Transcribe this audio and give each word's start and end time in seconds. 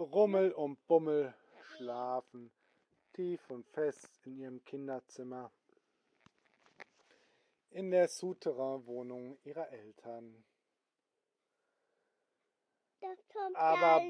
Rummel 0.00 0.52
und 0.52 0.86
Bummel 0.86 1.34
schlafen 1.76 2.50
tief 3.12 3.50
und 3.50 3.66
fest 3.68 4.08
in 4.24 4.38
ihrem 4.38 4.64
Kinderzimmer 4.64 5.52
in 7.70 7.90
der 7.90 8.08
Souterrain-Wohnung 8.08 9.38
ihrer 9.44 9.68
Eltern. 9.70 10.44
Aber. 13.54 14.02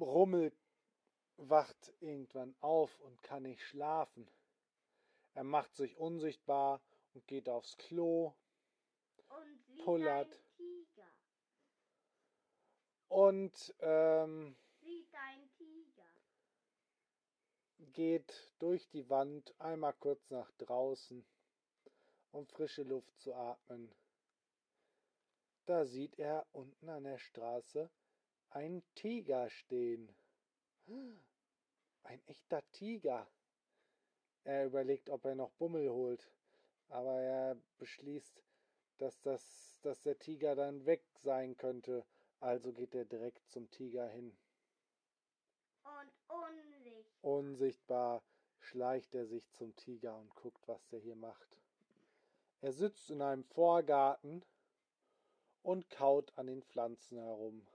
Rummel 0.00 0.52
wacht 1.36 1.94
irgendwann 2.00 2.54
auf 2.60 3.00
und 3.00 3.22
kann 3.22 3.44
nicht 3.44 3.62
schlafen. 3.62 4.28
Er 5.34 5.44
macht 5.44 5.76
sich 5.76 5.96
unsichtbar 5.98 6.80
und 7.14 7.26
geht 7.26 7.48
aufs 7.48 7.76
Klo 7.78 8.34
Und 9.28 9.84
pullert. 9.84 10.40
und 13.08 13.74
ähm, 13.80 14.56
Sieht 14.80 15.14
ein 15.14 15.50
Tiger. 15.56 16.08
Geht 17.92 18.52
durch 18.58 18.88
die 18.88 19.08
Wand 19.10 19.54
einmal 19.58 19.94
kurz 19.94 20.30
nach 20.30 20.50
draußen, 20.58 21.24
um 22.32 22.46
frische 22.46 22.82
Luft 22.82 23.18
zu 23.20 23.34
atmen. 23.34 23.90
Da 25.66 25.84
sieht 25.84 26.18
er 26.18 26.46
unten 26.52 26.88
an 26.88 27.04
der 27.04 27.18
Straße 27.18 27.90
einen 28.50 28.82
Tiger 28.94 29.50
stehen. 29.50 30.08
Ein 32.04 32.22
echter 32.26 32.62
Tiger. 32.72 33.28
Er 34.44 34.66
überlegt, 34.66 35.10
ob 35.10 35.24
er 35.26 35.34
noch 35.34 35.50
Bummel 35.52 35.90
holt, 35.90 36.30
aber 36.88 37.20
er 37.20 37.56
beschließt, 37.76 38.42
dass, 38.96 39.20
das, 39.20 39.76
dass 39.82 40.00
der 40.00 40.18
Tiger 40.18 40.54
dann 40.54 40.86
weg 40.86 41.04
sein 41.18 41.56
könnte. 41.56 42.06
Also 42.40 42.72
geht 42.72 42.94
er 42.94 43.04
direkt 43.04 43.46
zum 43.50 43.70
Tiger 43.70 44.08
hin. 44.08 44.36
Und 45.82 46.12
unsichtbar. 47.22 48.22
Schleicht 48.60 49.14
er 49.14 49.26
sich 49.26 49.50
zum 49.52 49.74
Tiger 49.76 50.16
und 50.16 50.34
guckt, 50.34 50.66
was 50.66 50.86
der 50.88 50.98
hier 51.00 51.16
macht. 51.16 51.56
Er 52.60 52.72
sitzt 52.72 53.10
in 53.10 53.22
einem 53.22 53.44
Vorgarten 53.44 54.44
und 55.62 55.88
kaut 55.90 56.36
an 56.36 56.48
den 56.48 56.62
Pflanzen 56.62 57.18
herum. 57.18 57.66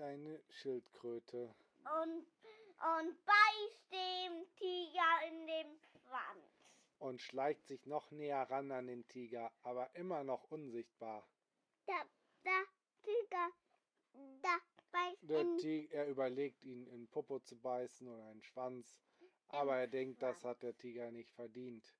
eine 0.00 0.42
Schildkröte 0.48 1.54
Und, 2.02 2.26
und 2.78 3.24
beißt 3.24 3.92
dem 3.92 4.46
Tiger 4.56 5.28
in 5.28 5.46
den 5.46 5.78
Schwanz. 5.78 6.44
und 6.98 7.20
schleicht 7.20 7.66
sich 7.66 7.84
noch 7.86 8.10
näher 8.10 8.42
ran 8.50 8.70
an 8.72 8.86
den 8.86 9.06
Tiger, 9.08 9.52
aber 9.62 9.94
immer 9.94 10.24
noch 10.24 10.50
unsichtbar. 10.50 11.26
Da, 11.86 12.02
da, 12.44 12.62
Tiger, 13.02 13.50
da 14.42 14.58
beißt 14.90 15.28
Der 15.28 15.56
Tiger, 15.58 15.94
er 15.94 16.08
überlegt, 16.08 16.62
ihn 16.62 16.86
in 16.86 17.00
den 17.02 17.08
Popo 17.08 17.40
zu 17.40 17.56
beißen 17.56 18.08
oder 18.08 18.24
einen 18.28 18.42
Schwanz, 18.42 19.02
aber 19.48 19.76
er 19.76 19.86
denkt, 19.86 20.22
das 20.22 20.44
hat 20.44 20.62
der 20.62 20.76
Tiger 20.76 21.10
nicht 21.10 21.30
verdient. 21.32 21.94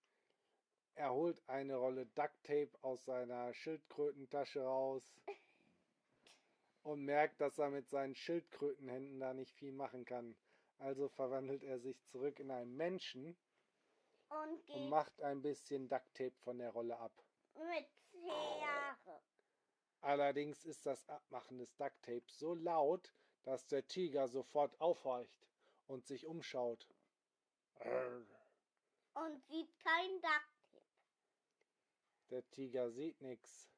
Er 0.94 1.12
holt 1.12 1.42
eine 1.48 1.76
Rolle 1.76 2.06
Ducktape 2.14 2.70
aus 2.82 3.04
seiner 3.04 3.52
Schildkrötentasche 3.52 4.62
raus 4.62 5.02
und 6.82 7.04
merkt, 7.04 7.40
dass 7.40 7.58
er 7.58 7.70
mit 7.70 7.88
seinen 7.88 8.14
Schildkrötenhänden 8.14 9.18
da 9.20 9.34
nicht 9.34 9.54
viel 9.56 9.72
machen 9.72 10.04
kann. 10.04 10.36
Also 10.78 11.08
verwandelt 11.08 11.62
er 11.62 11.78
sich 11.78 12.02
zurück 12.04 12.38
in 12.40 12.50
einen 12.50 12.76
Menschen 12.76 13.36
und 14.28 14.70
und 14.70 14.88
macht 14.88 15.20
ein 15.22 15.42
bisschen 15.42 15.88
Ducktape 15.88 16.34
von 16.38 16.58
der 16.58 16.70
Rolle 16.70 16.98
ab. 16.98 17.12
mit 17.54 17.86
Schere. 18.10 19.20
Allerdings 20.00 20.64
ist 20.64 20.84
das 20.86 21.08
Abmachen 21.08 21.58
des 21.58 21.74
Ducktapes 21.76 22.38
so 22.38 22.54
laut, 22.54 23.12
dass 23.44 23.66
der 23.66 23.86
Tiger 23.86 24.28
sofort 24.28 24.78
aufhorcht 24.80 25.46
und 25.86 26.06
sich 26.06 26.26
umschaut. 26.26 26.86
Und 29.14 29.42
sieht 29.46 29.78
kein 29.78 30.10
Ducktape. 30.20 30.54
Der 32.30 32.50
Tiger 32.50 32.90
sieht 32.90 33.20
nix. 33.22 33.70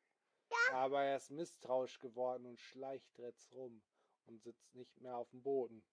Aber 0.72 1.02
er 1.02 1.16
ist 1.16 1.30
misstrauisch 1.30 1.98
geworden 1.98 2.46
und 2.46 2.58
schleicht 2.60 3.18
jetzt 3.18 3.52
rum 3.52 3.82
und 4.26 4.42
sitzt 4.42 4.74
nicht 4.74 5.00
mehr 5.00 5.16
auf 5.16 5.30
dem 5.30 5.42
Boden. 5.42 5.84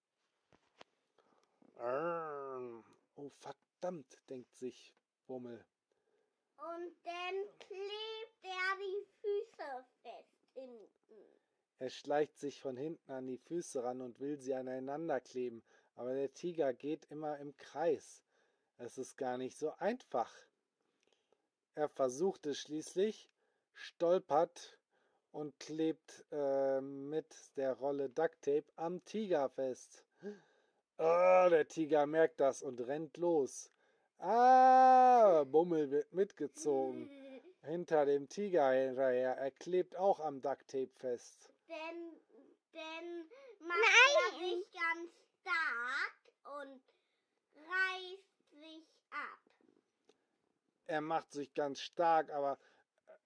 Arr. 1.83 2.81
Oh 3.17 3.29
verdammt, 3.41 4.17
denkt 4.29 4.55
sich 4.55 4.93
Bummel. 5.27 5.65
Und 6.55 6.95
dann 7.03 7.35
klebt 7.59 8.41
er 8.41 8.77
die 8.77 9.05
Füße 9.19 9.85
fest 10.01 10.47
hinten. 10.53 10.89
Er 11.79 11.89
schleicht 11.89 12.39
sich 12.39 12.61
von 12.61 12.77
hinten 12.77 13.11
an 13.11 13.27
die 13.27 13.37
Füße 13.37 13.83
ran 13.83 13.99
und 13.99 14.21
will 14.21 14.37
sie 14.37 14.53
aneinander 14.53 15.19
kleben, 15.19 15.61
aber 15.95 16.13
der 16.13 16.33
Tiger 16.33 16.73
geht 16.73 17.05
immer 17.11 17.37
im 17.39 17.53
Kreis. 17.57 18.23
Es 18.77 18.97
ist 18.97 19.17
gar 19.17 19.37
nicht 19.37 19.57
so 19.57 19.71
einfach. 19.77 20.33
Er 21.75 21.89
versucht 21.89 22.45
es 22.45 22.59
schließlich, 22.59 23.29
stolpert 23.73 24.79
und 25.33 25.59
klebt 25.59 26.23
äh, 26.31 26.79
mit 26.79 27.35
der 27.57 27.73
Rolle 27.73 28.09
Ducktape 28.09 28.71
am 28.77 29.03
Tiger 29.03 29.49
fest. 29.49 30.05
Oh, 30.97 31.47
der 31.49 31.67
Tiger 31.67 32.05
merkt 32.05 32.39
das 32.39 32.61
und 32.61 32.79
rennt 32.81 33.17
los. 33.17 33.69
Ah, 34.19 35.43
Bummel 35.45 35.91
wird 35.91 36.13
mitgezogen. 36.13 37.09
Hinter 37.63 38.05
dem 38.05 38.29
Tiger 38.29 38.71
hinterher. 38.71 39.37
Er 39.37 39.51
klebt 39.51 39.95
auch 39.97 40.19
am 40.19 40.41
Ducktape 40.41 40.91
fest. 40.95 41.49
Denn, 41.67 42.21
denn 42.73 43.29
macht 43.59 43.79
er 44.15 44.39
sich 44.39 44.71
ganz 44.71 45.11
stark 45.41 46.61
und 46.61 46.81
reißt 47.55 48.61
sich 48.61 48.87
ab. 49.09 49.43
er 50.87 51.01
macht 51.01 51.31
sich 51.31 51.53
ganz 51.53 51.81
stark, 51.81 52.31
aber 52.31 52.57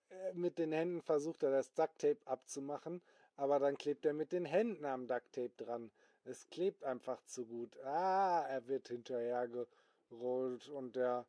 äh, 0.09 0.33
mit 0.33 0.57
den 0.57 0.71
Händen 0.71 1.01
versucht 1.01 1.43
er 1.43 1.51
das 1.51 1.73
Ducktape 1.73 2.19
abzumachen, 2.25 3.01
aber 3.35 3.59
dann 3.59 3.77
klebt 3.77 4.05
er 4.05 4.13
mit 4.13 4.31
den 4.31 4.45
Händen 4.45 4.85
am 4.85 5.07
Ducktape 5.07 5.51
dran. 5.57 5.91
Es 6.29 6.49
klebt 6.49 6.83
einfach 6.83 7.23
zu 7.23 7.45
gut. 7.45 7.77
Ah, 7.85 8.45
er 8.49 8.67
wird 8.67 8.89
hinterhergerollt 8.89 10.67
und 10.67 10.97
der 10.97 11.25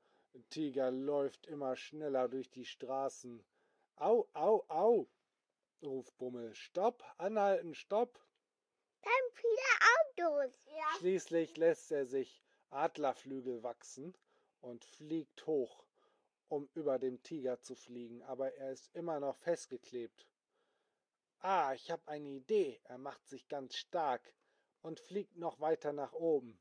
Tiger 0.51 0.91
läuft 0.91 1.47
immer 1.47 1.77
schneller 1.77 2.27
durch 2.29 2.51
die 2.51 2.65
Straßen. 2.65 3.45
Au, 3.95 4.29
au, 4.33 4.65
au, 4.67 5.07
ruft 5.83 6.19
Bummel. 6.19 6.53
Stopp, 6.57 7.05
anhalten, 7.17 7.77
stopp. 7.77 8.21
Dann 9.03 9.13
viele 9.35 10.35
Autos. 10.35 10.67
Ja. 10.67 10.99
Schließlich 10.99 11.57
lässt 11.57 11.93
er 11.93 12.05
sich 12.05 12.43
Adlerflügel 12.71 13.63
wachsen 13.63 14.17
und 14.61 14.85
fliegt 14.85 15.47
hoch, 15.47 15.85
um 16.49 16.69
über 16.75 16.99
dem 16.99 17.23
Tiger 17.23 17.61
zu 17.61 17.77
fliegen, 17.77 18.25
aber 18.25 18.53
er 18.55 18.73
ist 18.73 18.91
immer 18.95 19.21
noch 19.21 19.37
festgeklebt. 19.37 20.27
Ah, 21.39 21.73
ich 21.73 21.89
habe 21.93 22.03
eine 22.09 22.31
Idee. 22.31 22.81
Er 22.83 22.99
macht 22.99 23.29
sich 23.29 23.47
ganz 23.47 23.77
stark 23.77 24.35
und 24.83 25.01
fliegt 25.01 25.37
noch 25.37 25.61
weiter 25.61 25.93
nach 25.93 26.13
oben. 26.13 26.59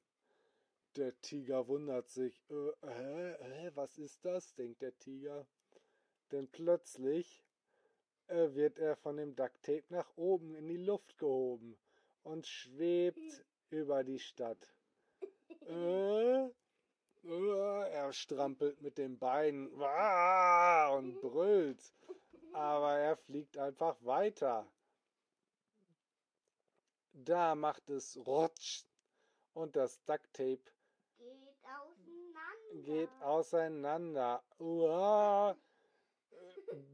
Der 0.96 1.19
Tiger 1.22 1.68
wundert 1.68 2.10
sich. 2.10 2.44
Äh, 2.50 2.72
hä, 2.88 3.36
hä, 3.40 3.72
was 3.75 3.98
ist 3.98 4.25
das? 4.25 4.56
denkt 4.56 4.81
der 4.81 4.98
Tiger. 4.98 5.48
Denn 6.31 6.50
plötzlich 6.50 7.46
äh, 8.28 8.54
wird 8.54 8.80
er 8.80 8.96
von 8.96 9.18
dem 9.18 9.36
Ducktape 9.36 9.86
nach 9.90 10.12
oben 10.18 10.56
in 10.56 10.68
die 10.68 10.78
Luft 10.78 11.18
gehoben 11.18 11.78
und 12.24 12.48
schwebt 12.48 13.19
über 13.69 14.04
die 14.04 14.19
Stadt. 14.19 14.74
Äh, 15.68 16.48
äh, 17.24 17.90
er 17.92 18.14
strampelt 18.14 18.81
mit 18.81 18.98
den 18.98 19.18
Beinen 19.19 19.68
und 19.72 21.22
brüllt, 21.22 21.94
aber 22.54 22.98
er 22.98 23.18
fliegt 23.18 23.58
einfach 23.58 23.98
weiter. 24.04 24.68
Da 27.25 27.56
macht 27.56 27.90
es 27.90 28.16
Rutsch 28.28 28.84
und 29.54 29.75
das 29.75 30.04
Ducktape 30.06 30.62
Geht 31.18 31.58
auseinander. 31.64 32.84
geht 32.84 33.10
auseinander. 33.22 34.44
Uah. 34.60 35.58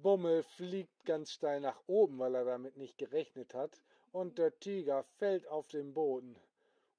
Bummel 0.02 0.44
fliegt 0.44 1.04
ganz 1.04 1.34
steil 1.34 1.60
nach 1.60 1.82
oben, 1.88 2.20
weil 2.20 2.36
er 2.36 2.46
damit 2.46 2.78
nicht 2.78 2.98
gerechnet 2.98 3.54
hat. 3.54 3.82
Und 4.14 4.38
der 4.38 4.58
Tiger 4.60 5.04
fällt 5.18 5.46
auf 5.48 5.68
den 5.68 5.94
Boden. 5.94 6.40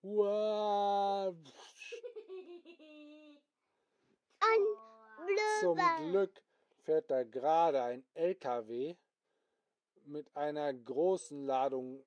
Uah. 0.03 1.35
Zum. 5.61 5.79
Glück 6.11 6.43
fährt 6.83 7.11
da 7.11 7.23
gerade 7.23 7.83
ein 7.83 8.05
LKW 8.13 8.97
mit 10.05 10.37
einer 10.37 10.75
großen 10.75 11.47
Ladung 11.47 12.05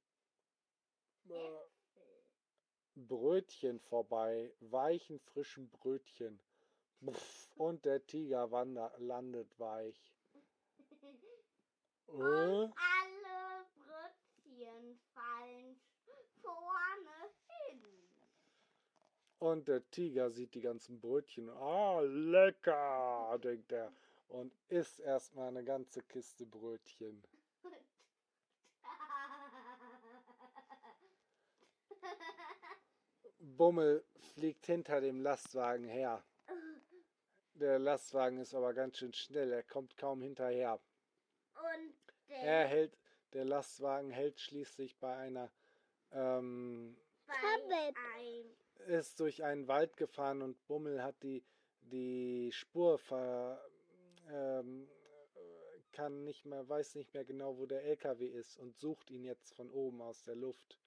Brötchen 2.96 3.80
vorbei, 3.80 4.52
weichen, 4.60 5.20
frischen 5.20 5.70
Brötchen. 5.70 6.40
Und 7.56 7.86
der 7.86 8.06
Tiger 8.06 8.52
wander, 8.52 8.92
landet 8.98 9.60
weich. 9.60 10.14
Äh? 12.10 12.14
Alle 12.14 13.66
Brötchen 13.76 14.98
fallen 15.14 15.78
vorne 16.42 17.34
hin. 17.48 17.84
Und 19.40 19.68
der 19.68 19.88
Tiger 19.92 20.32
sieht 20.32 20.56
die 20.56 20.62
ganzen 20.62 21.02
Brötchen. 21.02 21.50
Ah, 21.50 22.00
lecker, 22.00 23.38
denkt 23.44 23.74
er. 23.74 23.92
Und 24.30 24.54
isst 24.70 25.02
erstmal 25.02 25.50
eine 25.50 25.64
ganze 25.66 26.02
Kiste 26.02 26.46
Brötchen. 26.46 27.22
Bummel 33.56 34.04
fliegt 34.34 34.66
hinter 34.66 35.02
dem 35.02 35.22
Lastwagen 35.22 35.88
her. 35.88 36.24
Der 37.54 37.80
Lastwagen 37.80 38.38
ist 38.38 38.54
aber 38.54 38.74
ganz 38.74 38.98
schön 38.98 39.14
schnell, 39.14 39.52
er 39.52 39.64
kommt 39.64 39.98
kaum 39.98 40.22
hinterher. 40.22 40.80
Und 41.56 41.94
Er 42.28 42.44
der 42.44 42.68
hält, 42.68 42.98
der 43.34 43.46
Lastwagen 43.46 44.12
hält 44.12 44.40
schließlich 44.40 44.98
bei 45.00 45.16
einer, 45.16 45.52
ähm, 46.12 46.96
bei 47.26 47.34
ist 48.88 49.20
durch 49.20 49.44
einen 49.44 49.68
Wald 49.68 49.98
gefahren 49.98 50.42
und 50.42 50.68
Bummel 50.68 51.04
hat 51.04 51.22
die, 51.24 51.44
die 51.82 52.52
Spur 52.52 53.00
ver, 53.00 53.60
ähm, 54.30 54.88
kann 55.92 56.24
nicht 56.24 56.46
mehr, 56.46 56.70
weiß 56.70 56.94
nicht 56.94 57.14
mehr 57.16 57.26
genau, 57.26 57.58
wo 57.58 57.66
der 57.66 57.84
LKW 57.84 58.28
ist 58.28 58.60
und 58.60 58.78
sucht 58.78 59.10
ihn 59.10 59.24
jetzt 59.24 59.56
von 59.56 59.72
oben 59.72 60.00
aus 60.02 60.22
der 60.22 60.36
Luft. 60.36 60.78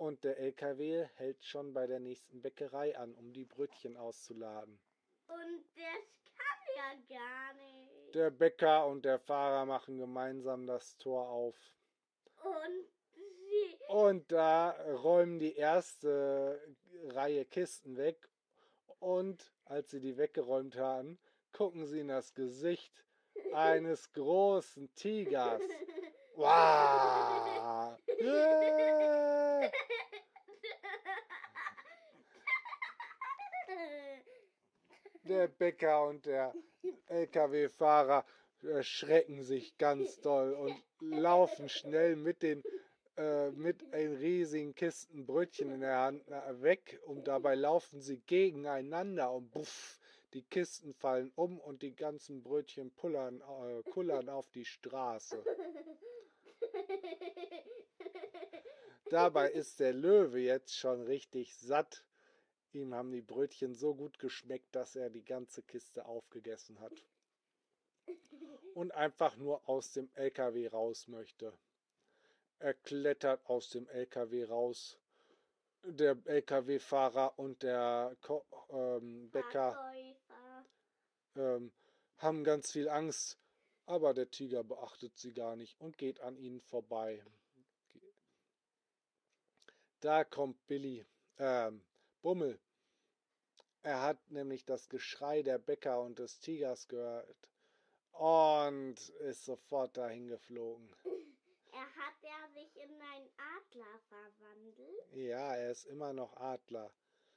Und 0.00 0.24
der 0.24 0.38
LKW 0.38 1.06
hält 1.16 1.44
schon 1.44 1.74
bei 1.74 1.86
der 1.86 2.00
nächsten 2.00 2.40
Bäckerei 2.40 2.96
an, 2.96 3.14
um 3.16 3.34
die 3.34 3.44
Brötchen 3.44 3.98
auszuladen. 3.98 4.80
Und 5.28 5.62
das 5.76 6.24
kann 6.38 6.74
ja 6.74 7.18
gar 7.18 7.52
nicht. 7.52 8.14
Der 8.14 8.30
Bäcker 8.30 8.86
und 8.86 9.04
der 9.04 9.18
Fahrer 9.18 9.66
machen 9.66 9.98
gemeinsam 9.98 10.66
das 10.66 10.96
Tor 10.96 11.28
auf. 11.28 11.54
Und 12.42 12.88
sie. 13.12 13.78
Und 13.88 14.32
da 14.32 14.70
räumen 14.70 15.38
die 15.38 15.54
erste 15.54 16.58
Reihe 17.08 17.44
Kisten 17.44 17.98
weg. 17.98 18.26
Und 19.00 19.52
als 19.66 19.90
sie 19.90 20.00
die 20.00 20.16
weggeräumt 20.16 20.76
haben, 20.78 21.18
gucken 21.52 21.84
sie 21.84 22.00
in 22.00 22.08
das 22.08 22.32
Gesicht 22.32 23.04
eines 23.52 24.10
großen 24.14 24.94
Tigers. 24.94 25.60
Wow! 26.36 27.98
Yeah! 28.18 29.16
Der 35.30 35.46
Bäcker 35.46 36.08
und 36.08 36.26
der 36.26 36.52
LKW-Fahrer 37.06 38.24
erschrecken 38.64 39.44
sich 39.44 39.78
ganz 39.78 40.20
doll 40.20 40.54
und 40.54 40.74
laufen 40.98 41.68
schnell 41.68 42.16
mit 42.16 42.42
den 42.42 42.64
äh, 43.16 43.52
mit 43.52 43.94
einen 43.94 44.16
riesigen 44.16 44.74
Kisten 44.74 45.26
Brötchen 45.26 45.70
in 45.70 45.82
der 45.82 45.98
Hand 45.98 46.24
na, 46.26 46.60
weg 46.62 46.98
und 47.06 47.28
dabei 47.28 47.54
laufen 47.54 48.00
sie 48.00 48.18
gegeneinander 48.26 49.30
und 49.30 49.52
buff, 49.52 50.00
die 50.34 50.42
Kisten 50.42 50.94
fallen 50.94 51.30
um 51.36 51.60
und 51.60 51.82
die 51.82 51.94
ganzen 51.94 52.42
Brötchen 52.42 52.90
pullern, 52.90 53.40
äh, 53.40 53.88
kullern 53.88 54.28
auf 54.28 54.50
die 54.50 54.64
Straße. 54.64 55.44
Dabei 59.10 59.52
ist 59.52 59.78
der 59.78 59.92
Löwe 59.92 60.40
jetzt 60.40 60.76
schon 60.76 61.02
richtig 61.02 61.56
satt. 61.56 62.04
Ihm 62.72 62.94
haben 62.94 63.10
die 63.10 63.22
Brötchen 63.22 63.74
so 63.74 63.94
gut 63.94 64.18
geschmeckt, 64.18 64.74
dass 64.74 64.94
er 64.94 65.10
die 65.10 65.24
ganze 65.24 65.62
Kiste 65.62 66.06
aufgegessen 66.06 66.78
hat. 66.80 66.92
Und 68.74 68.92
einfach 68.92 69.36
nur 69.36 69.68
aus 69.68 69.92
dem 69.92 70.08
LKW 70.14 70.68
raus 70.68 71.08
möchte. 71.08 71.52
Er 72.60 72.74
klettert 72.74 73.44
aus 73.46 73.70
dem 73.70 73.88
LKW 73.88 74.44
raus. 74.44 74.98
Der 75.82 76.16
LKW-Fahrer 76.24 77.38
und 77.38 77.62
der 77.62 78.16
Ko 78.20 78.44
ähm, 78.68 79.30
Bäcker 79.30 79.92
ähm, 81.36 81.72
haben 82.18 82.44
ganz 82.44 82.70
viel 82.70 82.88
Angst, 82.88 83.38
aber 83.86 84.12
der 84.12 84.30
Tiger 84.30 84.62
beachtet 84.62 85.16
sie 85.16 85.32
gar 85.32 85.56
nicht 85.56 85.80
und 85.80 85.96
geht 85.96 86.20
an 86.20 86.36
ihnen 86.36 86.60
vorbei. 86.60 87.24
Da 90.00 90.24
kommt 90.24 90.66
Billy, 90.66 91.06
ähm, 91.38 91.82
Bummel. 92.22 92.58
Er 93.82 94.02
hat 94.02 94.30
nämlich 94.30 94.64
das 94.64 94.88
Geschrei 94.88 95.42
der 95.42 95.58
Bäcker 95.58 96.00
und 96.00 96.18
des 96.18 96.38
Tigers 96.38 96.88
gehört 96.88 97.50
und 98.12 98.96
ist 99.20 99.44
sofort 99.44 99.96
dahin 99.96 100.28
geflogen. 100.28 100.88
Er 101.72 101.86
hat 101.96 102.14
er 102.22 102.48
sich 102.52 102.76
in 102.76 103.00
einen 103.00 103.30
Adler 103.56 103.98
verwandelt. 104.08 105.04
Ja, 105.12 105.54
er 105.56 105.70
ist 105.70 105.86
immer 105.86 106.12
noch 106.12 106.36
Adler. 106.36 106.92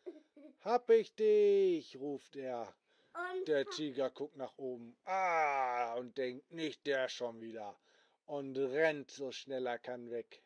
Hab 0.61 0.89
ich 0.89 1.15
dich, 1.15 1.95
ruft 1.97 2.35
er. 2.35 2.75
Und 3.13 3.47
Der 3.47 3.65
Tiger 3.65 4.09
guckt 4.09 4.35
nach 4.37 4.57
oben. 4.57 4.97
Ah, 5.05 5.93
und 5.95 6.17
denkt, 6.17 6.51
nicht 6.51 6.85
der 6.87 7.07
schon 7.09 7.41
wieder. 7.41 7.79
Und 8.25 8.57
rennt 8.57 9.11
so 9.11 9.31
schnell 9.31 9.67
er 9.67 9.77
kann 9.77 10.09
weg. 10.09 10.41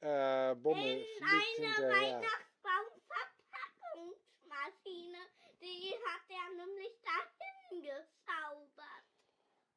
Äh, 0.00 0.54
Bummel 0.54 0.98
in 0.98 1.04
fliegt 1.04 1.56
hinterher. 1.56 2.20
Weihnachtsbaumverpackungsmaschine. 2.20 5.18
Die 5.66 5.94
hat 6.06 6.22
er 6.28 6.48
nämlich 6.64 6.94
dahin 7.02 7.82
gezaubert. 7.82 9.04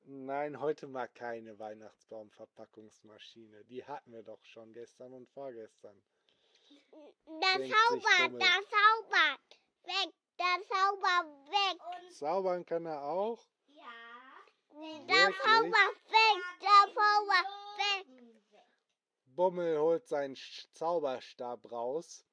Nein, 0.04 0.60
heute 0.60 0.86
mal 0.88 1.08
keine 1.08 1.58
Weihnachtsbaumverpackungsmaschine. 1.58 3.66
Die 3.66 3.84
hatten 3.84 4.12
wir 4.12 4.22
doch 4.22 4.44
schon 4.46 4.72
gestern 4.74 5.14
und 5.14 5.28
vorgestern. 5.32 6.00
Der 7.26 7.58
Denkt 7.58 7.76
sich 7.76 8.04
Bummel. 8.04 8.38
der 8.40 8.62
zaubert. 8.70 9.60
Weg, 9.86 10.14
der 10.38 10.62
zaubert 10.68 11.50
weg. 11.50 11.82
Und 12.04 12.14
Zaubern 12.14 12.64
kann 12.66 12.86
er 12.86 13.02
auch. 13.04 13.44
ja, 13.70 14.44
Der 15.08 15.34
zaubert 15.44 15.96
weg, 16.12 16.44
der 16.62 16.94
zaubert 16.94 17.48
weg. 17.78 18.06
Bummel 19.26 19.80
holt 19.80 20.06
seinen 20.08 20.36
Zauberstab 20.74 21.72
raus. 21.72 22.26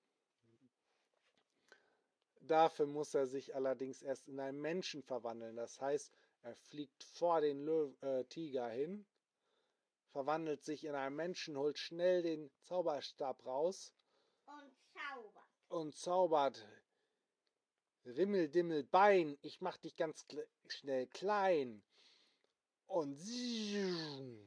Dafür 2.46 2.86
muss 2.86 3.14
er 3.14 3.26
sich 3.26 3.54
allerdings 3.54 4.02
erst 4.02 4.28
in 4.28 4.40
einen 4.40 4.60
Menschen 4.60 5.02
verwandeln. 5.02 5.56
Das 5.56 5.80
heißt, 5.80 6.12
er 6.42 6.54
fliegt 6.54 7.02
vor 7.04 7.40
den 7.40 7.64
Löw 7.64 7.92
äh, 8.02 8.24
Tiger 8.24 8.68
hin, 8.68 9.06
verwandelt 10.10 10.64
sich 10.64 10.84
in 10.84 10.94
einen 10.94 11.16
Menschen, 11.16 11.56
holt 11.56 11.78
schnell 11.78 12.22
den 12.22 12.50
Zauberstab 12.62 13.44
raus 13.44 13.92
Und 14.46 14.72
zaubert. 14.92 15.44
und 15.68 15.94
zaubert 15.96 16.66
Rimmel, 18.04 18.48
Dimmel, 18.48 18.84
Bein, 18.84 19.36
ich 19.42 19.60
mach 19.60 19.76
dich 19.78 19.96
ganz 19.96 20.24
kle- 20.26 20.46
schnell 20.68 21.08
klein. 21.08 21.82
Und 22.86 23.18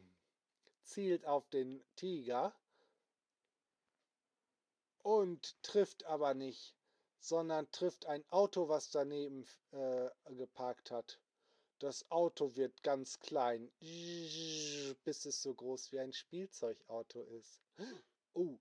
zielt 0.83 1.25
auf 1.25 1.49
den 1.49 1.83
Tiger 1.97 2.55
und 5.03 5.61
trifft 5.61 6.05
aber 6.05 6.33
nicht, 6.33 6.73
sondern 7.19 7.69
trifft 7.71 8.05
ein 8.05 8.23
Auto, 8.29 8.69
was 8.69 8.89
daneben 8.89 9.45
äh, 9.71 10.09
geparkt 10.35 10.91
hat. 10.91 11.19
Das 11.79 12.09
Auto 12.11 12.55
wird 12.55 12.83
ganz 12.83 13.19
klein, 13.19 13.71
bis 13.79 15.25
es 15.25 15.41
so 15.41 15.53
groß 15.53 15.91
wie 15.91 15.99
ein 15.99 16.11
Spielzeugauto 16.11 17.21
ist. 17.23 17.61
Oh, 18.33 18.57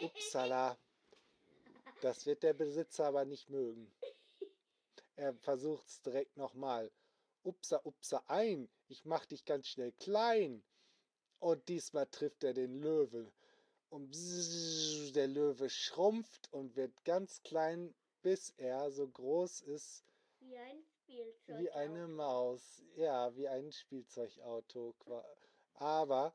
upsala. 0.00 0.76
Das 2.00 2.26
wird 2.26 2.42
der 2.42 2.54
Besitzer 2.54 3.06
aber 3.06 3.24
nicht 3.24 3.48
mögen. 3.50 3.90
Er 5.16 5.32
versucht 5.34 5.86
es 5.86 6.02
direkt 6.02 6.36
nochmal. 6.36 6.90
Upsa, 7.44 7.80
upsa, 7.84 8.24
ein. 8.26 8.68
Ich 8.88 9.04
mach 9.04 9.24
dich 9.26 9.44
ganz 9.44 9.68
schnell 9.68 9.92
klein. 9.92 10.64
Und 11.38 11.68
diesmal 11.68 12.06
trifft 12.06 12.42
er 12.42 12.52
den 12.52 12.80
Löwen. 12.80 13.32
Und 13.94 14.12
der 15.14 15.28
Löwe 15.28 15.70
schrumpft 15.70 16.52
und 16.52 16.74
wird 16.74 17.04
ganz 17.04 17.40
klein, 17.44 17.94
bis 18.22 18.50
er 18.56 18.90
so 18.90 19.06
groß 19.06 19.60
ist 19.60 20.04
Wie 20.40 20.58
ein 20.58 20.82
Spielzeug. 20.82 21.60
wie 21.60 21.70
eine 21.70 22.08
Maus. 22.08 22.82
Ja, 22.96 23.32
wie 23.36 23.46
ein 23.46 23.70
Spielzeugauto. 23.70 24.96
Aber 25.74 26.34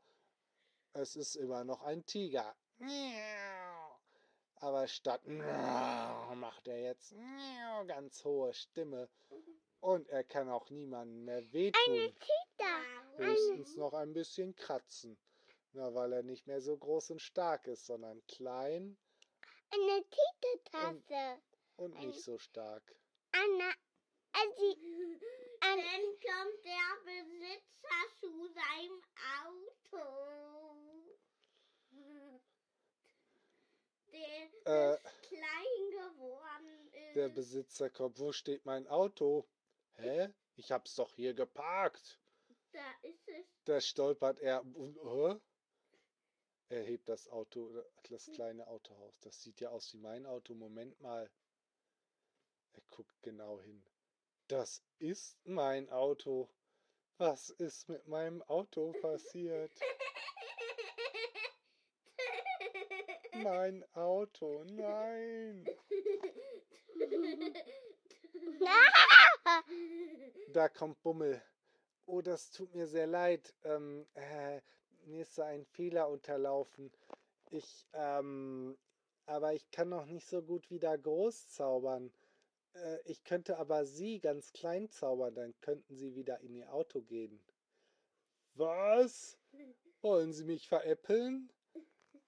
es 0.94 1.18
ist 1.18 1.36
immer 1.36 1.66
noch 1.66 1.82
ein 1.82 2.06
Tiger. 2.06 2.56
Aber 4.56 4.88
statt 4.88 5.28
macht 5.28 6.66
er 6.66 6.82
jetzt 6.82 7.14
ganz 7.88 8.24
hohe 8.24 8.54
Stimme. 8.54 9.10
Und 9.82 10.08
er 10.08 10.24
kann 10.24 10.48
auch 10.48 10.70
niemandem 10.70 11.26
mehr 11.26 11.52
wehtun. 11.52 12.14
Da. 12.58 13.18
Höchstens 13.18 13.76
noch 13.76 13.92
ein 13.92 14.14
bisschen 14.14 14.56
kratzen. 14.56 15.18
Na, 15.80 15.94
weil 15.94 16.12
er 16.12 16.24
nicht 16.24 16.46
mehr 16.46 16.60
so 16.60 16.76
groß 16.78 17.12
und 17.12 17.22
stark 17.22 17.66
ist, 17.68 17.86
sondern 17.86 18.22
klein 18.28 18.98
Eine 19.72 20.04
Titeltasse. 20.10 21.42
und 21.78 21.98
nicht 22.00 22.22
so 22.22 22.38
stark. 22.38 22.84
Anna, 23.32 23.72
also, 24.34 24.76
Dann 25.62 25.80
kommt 25.80 26.66
der 26.66 26.90
Besitzer 27.06 28.20
zu 28.20 28.48
seinem 28.48 29.02
Auto. 29.46 31.16
Der 34.12 34.66
Äh, 34.66 34.96
ist 34.96 35.22
klein 35.30 35.92
geworden 35.92 36.92
ist. 36.92 37.16
der 37.16 37.30
Besitzer 37.30 37.90
kommt. 37.90 38.20
Wo 38.20 38.34
steht 38.34 38.66
mein 38.66 38.86
Auto? 38.88 39.48
Hä? 39.94 40.28
Ich 40.58 40.74
hab's 40.74 40.96
doch 40.96 41.14
hier 41.16 41.34
geparkt. 41.34 42.20
da 42.74 42.92
ist 43.02 43.28
es. 43.30 43.46
Da 43.64 43.80
stolpert 43.80 44.40
er. 44.40 44.62
und, 44.76 44.98
hä? 44.98 45.40
Er 46.70 46.84
hebt 46.84 47.10
das 47.10 47.28
Auto, 47.30 47.84
das 48.10 48.32
kleine 48.32 48.68
Autohaus. 48.68 49.20
Das 49.22 49.42
sieht 49.42 49.60
ja 49.60 49.70
aus 49.70 49.92
wie 49.94 49.98
mein 49.98 50.28
Auto. 50.28 50.54
Moment 50.54 51.02
mal. 51.02 51.30
Er 52.74 52.82
guckt 52.92 53.24
genau 53.24 53.60
hin. 53.60 53.84
Das 54.48 54.84
ist 55.00 55.36
mein 55.46 55.90
Auto. 55.90 56.48
Was 57.18 57.50
ist 57.50 57.90
mit 57.90 58.08
meinem 58.08 58.44
Auto 58.44 58.94
passiert? 59.02 59.72
Mein 63.34 63.84
Auto, 63.94 64.64
nein. 64.66 65.66
Da 70.54 70.68
kommt 70.68 71.02
Bummel. 71.02 71.42
Oh, 72.06 72.22
das 72.22 72.52
tut 72.52 72.76
mir 72.76 72.88
sehr 72.88 73.08
leid. 73.08 73.54
Ähm, 73.64 74.06
äh, 74.14 74.62
mir 75.10 75.24
ist 75.24 75.38
da 75.38 75.46
ein 75.46 75.66
Fehler 75.66 76.10
unterlaufen. 76.10 76.92
Ich, 77.52 77.88
ähm, 77.94 78.78
aber 79.26 79.54
ich 79.54 79.70
kann 79.72 79.90
noch 79.90 80.06
nicht 80.06 80.28
so 80.28 80.42
gut 80.42 80.70
wieder 80.70 80.98
groß 80.98 81.50
zaubern. 81.50 82.12
Äh, 82.74 83.00
ich 83.06 83.24
könnte 83.24 83.58
aber 83.58 83.86
Sie 83.86 84.20
ganz 84.20 84.54
klein 84.54 84.90
zaubern, 84.90 85.36
dann 85.36 85.54
könnten 85.62 85.96
Sie 85.96 86.16
wieder 86.16 86.40
in 86.42 86.56
Ihr 86.56 86.72
Auto 86.74 87.02
gehen. 87.02 87.42
Was? 88.54 89.38
Wollen 90.02 90.34
Sie 90.34 90.46
mich 90.46 90.68
veräppeln? 90.68 91.52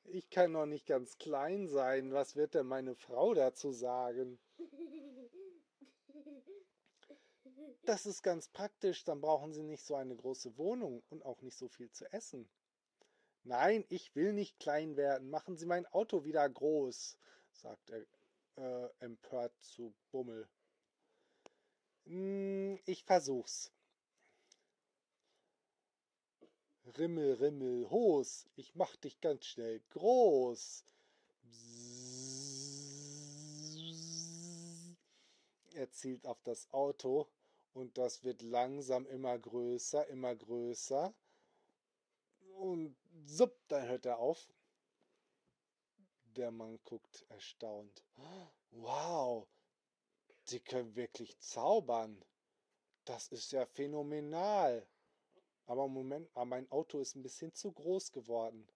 Ich 0.05 0.29
kann 0.29 0.51
noch 0.51 0.65
nicht 0.65 0.87
ganz 0.87 1.17
klein 1.17 1.67
sein. 1.67 2.11
Was 2.11 2.35
wird 2.35 2.55
denn 2.55 2.67
meine 2.67 2.95
Frau 2.95 3.33
dazu 3.33 3.71
sagen? 3.71 4.39
Das 7.83 8.05
ist 8.05 8.21
ganz 8.21 8.47
praktisch, 8.47 9.03
dann 9.03 9.21
brauchen 9.21 9.53
Sie 9.53 9.63
nicht 9.63 9.83
so 9.83 9.95
eine 9.95 10.15
große 10.15 10.57
Wohnung 10.57 11.03
und 11.09 11.25
auch 11.25 11.41
nicht 11.41 11.57
so 11.57 11.67
viel 11.67 11.91
zu 11.91 12.11
essen. 12.11 12.49
Nein, 13.43 13.85
ich 13.89 14.15
will 14.15 14.33
nicht 14.33 14.59
klein 14.59 14.95
werden. 14.97 15.29
Machen 15.29 15.57
Sie 15.57 15.65
mein 15.65 15.87
Auto 15.87 16.25
wieder 16.25 16.47
groß, 16.47 17.17
sagt 17.53 17.89
er 17.89 18.05
äh, 18.57 18.89
empört 18.99 19.53
zu 19.61 19.93
Bummel. 20.11 20.47
Hm, 22.05 22.79
ich 22.85 23.03
versuch's. 23.03 23.71
Rimmel, 26.97 27.33
Rimmel, 27.35 27.89
Hos, 27.89 28.45
ich 28.55 28.75
mach 28.75 28.95
dich 28.97 29.21
ganz 29.21 29.45
schnell 29.45 29.81
groß. 29.91 30.83
Er 35.73 35.89
zielt 35.91 36.27
auf 36.27 36.41
das 36.43 36.69
Auto 36.71 37.27
und 37.73 37.97
das 37.97 38.23
wird 38.23 38.41
langsam 38.41 39.05
immer 39.07 39.37
größer, 39.39 40.07
immer 40.07 40.35
größer. 40.35 41.13
Und 42.61 42.95
supp, 43.25 43.57
dann 43.69 43.87
hört 43.87 44.05
er 44.05 44.19
auf. 44.19 44.47
Der 46.35 46.51
Mann 46.51 46.79
guckt 46.83 47.25
erstaunt. 47.29 48.03
Wow, 48.69 49.47
Sie 50.43 50.59
können 50.59 50.95
wirklich 50.95 51.39
zaubern. 51.39 52.23
Das 53.03 53.29
ist 53.29 53.51
ja 53.51 53.65
phänomenal. 53.65 54.87
Aber 55.65 55.87
Moment 55.87 56.31
mal, 56.35 56.45
mein 56.45 56.69
Auto 56.71 56.99
ist 56.99 57.15
ein 57.15 57.23
bisschen 57.23 57.51
zu 57.51 57.71
groß 57.71 58.11
geworden. 58.11 58.67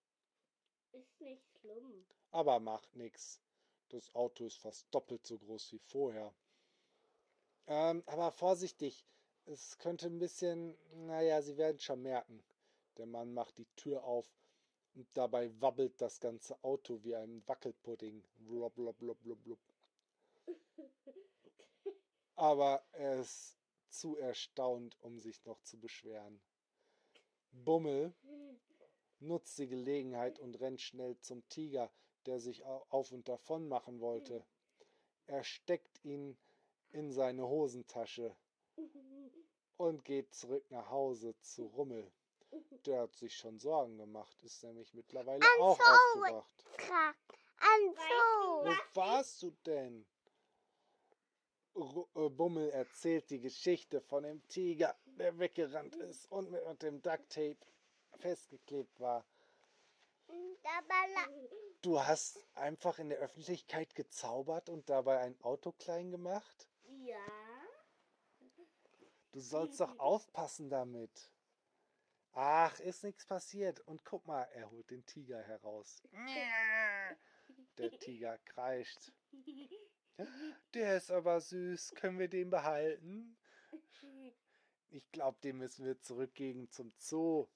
Ist 0.92 1.22
nicht 1.22 1.46
schlimm. 1.60 2.08
Aber 2.32 2.60
macht 2.60 2.96
nix. 2.96 3.40
Das 3.90 4.16
Auto 4.16 4.48
ist 4.48 4.58
fast 4.58 4.88
doppelt 4.90 5.28
so 5.28 5.38
groß 5.38 5.74
wie 5.74 5.80
vorher. 5.80 6.34
Ähm, 7.68 8.02
aber 8.08 8.32
vorsichtig, 8.32 9.06
es 9.46 9.78
könnte 9.78 10.08
ein 10.08 10.18
bisschen, 10.18 10.76
naja, 11.06 11.40
Sie 11.44 11.58
werden 11.58 11.80
schon 11.80 12.02
merken. 12.02 12.44
Der 12.98 13.06
Mann 13.06 13.34
macht 13.34 13.58
die 13.58 13.68
Tür 13.76 14.04
auf 14.04 14.34
und 14.94 15.08
dabei 15.14 15.52
wabbelt 15.62 16.00
das 16.00 16.20
ganze 16.20 16.62
Auto 16.64 17.04
wie 17.04 17.16
ein 17.16 17.44
Wackelpudding. 17.48 18.24
Blub, 18.38 18.74
blub, 18.76 18.98
blub, 18.98 19.22
blub, 19.22 19.44
blub. 19.44 19.60
Aber 22.36 22.86
er 22.92 23.20
ist 23.22 23.58
zu 23.90 24.18
erstaunt, 24.18 24.98
um 25.02 25.20
sich 25.20 25.44
noch 25.46 25.62
zu 25.62 25.80
beschweren. 25.80 26.42
Bummel 27.52 28.14
nutzt 29.20 29.58
die 29.58 29.68
Gelegenheit 29.68 30.40
und 30.40 30.60
rennt 30.60 30.82
schnell 30.82 31.18
zum 31.20 31.48
Tiger, 31.50 31.92
der 32.26 32.40
sich 32.40 32.66
au- 32.66 32.86
auf 32.90 33.12
und 33.12 33.28
davon 33.28 33.68
machen 33.68 34.00
wollte. 34.02 34.46
Er 35.28 35.44
steckt 35.44 36.04
ihn 36.04 36.38
in 36.90 37.12
seine 37.12 37.48
Hosentasche 37.48 38.36
und 39.78 40.04
geht 40.04 40.34
zurück 40.34 40.70
nach 40.70 40.90
Hause 40.90 41.36
zu 41.40 41.66
Rummel. 41.68 42.12
Der 42.86 43.02
hat 43.02 43.16
sich 43.16 43.36
schon 43.36 43.60
Sorgen 43.60 43.98
gemacht, 43.98 44.42
ist 44.44 44.64
nämlich 44.64 44.94
mittlerweile 44.94 45.40
I'm 45.40 45.62
auch 45.62 45.80
sorry. 45.80 46.32
aufgewacht. 46.32 46.66
So. 47.96 48.66
Wo 48.66 48.96
warst 48.96 49.42
du 49.42 49.52
denn? 49.66 50.06
Äh, 51.76 52.30
Bummel 52.30 52.70
erzählt 52.70 53.30
die 53.30 53.40
Geschichte 53.40 54.02
von 54.02 54.24
dem 54.24 54.48
Tiger, 54.48 54.96
der 55.06 55.38
weggerannt 55.40 55.96
ist 55.96 56.32
und 56.32 56.52
mit 56.52 56.66
mit 56.66 56.82
dem 56.82 57.02
Ducktape 57.02 57.58
festgeklebt 58.18 59.00
war. 59.00 59.26
Du 61.82 62.00
hast 62.02 62.44
einfach 62.56 62.98
in 63.00 63.10
der 63.10 63.20
Öffentlichkeit 63.20 63.94
gezaubert 63.94 64.70
und 64.70 64.90
dabei 64.90 65.20
ein 65.20 65.40
Auto 65.42 65.72
klein 65.72 66.12
gemacht? 66.12 66.68
Ja. 67.06 67.18
Du 69.32 69.40
sollst 69.40 69.80
doch 69.80 70.00
aufpassen 70.00 70.70
damit. 70.70 71.30
Ach, 72.38 72.78
ist 72.82 73.04
nichts 73.04 73.26
passiert. 73.26 73.80
Und 73.82 74.04
guck 74.04 74.28
mal, 74.28 74.44
er 74.54 74.70
holt 74.70 74.92
den 74.92 75.06
Tiger 75.06 75.42
heraus. 75.42 76.04
Der 77.78 77.92
Tiger 78.00 78.38
kreischt. 78.40 79.12
Der 80.74 80.98
ist 80.98 81.12
aber 81.12 81.40
süß. 81.40 81.94
Können 81.96 82.20
wir 82.20 82.28
den 82.30 82.50
behalten? 82.50 83.38
Ich 84.90 85.10
glaube, 85.12 85.40
den 85.42 85.58
müssen 85.58 85.86
wir 85.86 86.00
zurückgeben 86.00 86.70
zum 86.72 86.94
Zoo. 86.98 87.48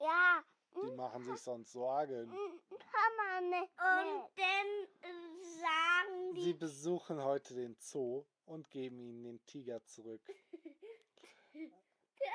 Ja, 0.00 0.44
Die 0.84 0.92
machen 0.96 1.24
sich 1.24 1.40
sonst 1.40 1.72
Sorgen. 1.72 2.28
kann 2.68 3.16
man 3.16 3.50
nicht. 3.50 3.70
Und 3.72 4.30
dann 4.36 4.66
äh, 5.00 5.42
sagen 5.60 6.34
Sie 6.34 6.42
die, 6.44 6.54
besuchen 6.54 7.22
heute 7.22 7.54
den 7.54 7.76
Zoo 7.78 8.24
und 8.46 8.70
geben 8.70 8.98
ihnen 9.00 9.22
den 9.22 9.46
Tiger 9.46 9.84
zurück. 9.84 10.22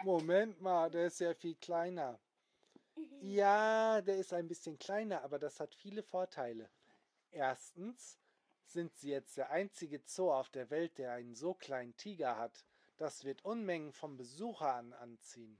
Moment 0.05 0.61
mal, 0.61 0.91
der 0.91 1.07
ist 1.07 1.19
ja 1.19 1.33
viel 1.33 1.55
kleiner. 1.55 2.19
Ja, 3.21 4.01
der 4.01 4.17
ist 4.17 4.33
ein 4.33 4.47
bisschen 4.47 4.77
kleiner, 4.77 5.23
aber 5.23 5.39
das 5.39 5.59
hat 5.59 5.73
viele 5.73 6.03
Vorteile. 6.03 6.69
Erstens 7.31 8.19
sind 8.67 8.95
sie 8.95 9.09
jetzt 9.09 9.35
der 9.35 9.49
einzige 9.49 10.03
Zoo 10.05 10.31
auf 10.31 10.51
der 10.51 10.69
Welt, 10.69 10.99
der 10.99 11.13
einen 11.13 11.33
so 11.33 11.55
kleinen 11.55 11.97
Tiger 11.97 12.37
hat. 12.37 12.65
Das 12.97 13.23
wird 13.23 13.43
Unmengen 13.43 13.93
von 13.93 14.15
Besuchern 14.15 14.93
anziehen. 14.93 15.59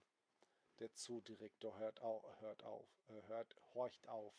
Der 0.77 0.93
Zoodirektor 0.93 1.79
hört 1.79 2.03
auf, 2.03 2.23
hört 2.39 2.63
auf, 2.65 2.87
äh, 3.07 3.27
hört, 3.27 3.55
horcht 3.73 4.07
auf. 4.07 4.35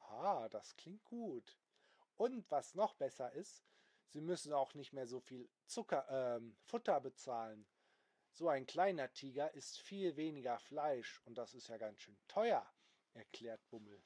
Ah, 0.00 0.48
das 0.48 0.74
klingt 0.74 1.04
gut. 1.04 1.56
Und 2.16 2.50
was 2.50 2.74
noch 2.74 2.94
besser 2.94 3.30
ist, 3.30 3.62
sie 4.08 4.20
müssen 4.20 4.52
auch 4.52 4.74
nicht 4.74 4.92
mehr 4.92 5.06
so 5.06 5.20
viel 5.20 5.48
Zucker, 5.66 6.04
ähm, 6.10 6.56
Futter 6.64 7.00
bezahlen. 7.00 7.64
So 8.36 8.50
ein 8.50 8.66
kleiner 8.66 9.10
Tiger 9.14 9.54
isst 9.54 9.80
viel 9.80 10.14
weniger 10.16 10.58
Fleisch 10.58 11.22
und 11.24 11.38
das 11.38 11.54
ist 11.54 11.68
ja 11.68 11.78
ganz 11.78 12.02
schön 12.02 12.18
teuer, 12.28 12.70
erklärt 13.14 13.66
Bummel. 13.70 13.98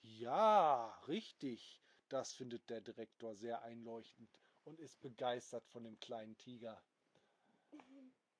Ja, 0.00 0.98
richtig. 1.06 1.82
Das 2.08 2.32
findet 2.32 2.70
der 2.70 2.80
Direktor 2.80 3.36
sehr 3.36 3.60
einleuchtend 3.60 4.30
und 4.64 4.80
ist 4.80 5.02
begeistert 5.02 5.66
von 5.66 5.84
dem 5.84 6.00
kleinen 6.00 6.38
Tiger. 6.38 6.82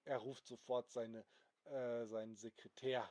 Er 0.07 0.17
ruft 0.17 0.47
sofort 0.47 0.91
seine, 0.91 1.27
äh, 1.65 2.07
seinen 2.07 2.37
Sekretär. 2.37 3.07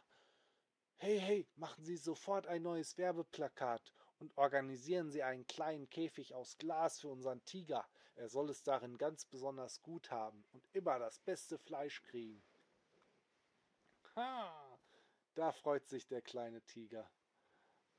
Hey, 0.95 1.19
hey, 1.19 1.47
machen 1.55 1.85
Sie 1.85 1.97
sofort 1.97 2.47
ein 2.47 2.63
neues 2.63 2.97
Werbeplakat 2.97 3.93
und 4.17 4.35
organisieren 4.39 5.11
Sie 5.11 5.21
einen 5.21 5.45
kleinen 5.45 5.87
Käfig 5.91 6.33
aus 6.33 6.57
Glas 6.57 6.99
für 7.01 7.09
unseren 7.09 7.45
Tiger. 7.45 7.87
Er 8.15 8.29
soll 8.29 8.49
es 8.49 8.63
darin 8.63 8.97
ganz 8.97 9.25
besonders 9.25 9.81
gut 9.81 10.09
haben 10.09 10.45
und 10.53 10.67
immer 10.73 10.99
das 10.99 11.19
beste 11.19 11.57
Fleisch 11.57 12.01
kriegen. 12.03 12.41
Ha, 14.15 14.79
da 15.35 15.51
freut 15.51 15.87
sich 15.87 16.07
der 16.07 16.21
kleine 16.21 16.61
Tiger. 16.61 17.09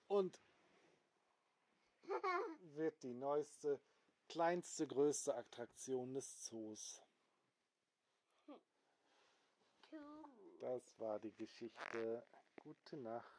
Und 0.09 0.41
wird 2.77 3.03
die 3.03 3.15
neueste, 3.15 3.81
kleinste, 4.29 4.87
größte 4.87 5.35
Attraktion 5.35 6.15
des 6.15 6.45
Zoos. 6.45 7.03
Cool. 8.47 8.61
Das 10.61 10.99
war 10.99 11.19
die 11.19 11.35
Geschichte. 11.35 12.27
Gute 12.63 12.97
Nacht. 12.97 13.36